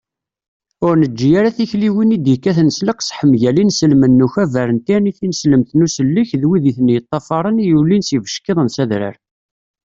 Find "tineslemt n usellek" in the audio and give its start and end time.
5.17-6.31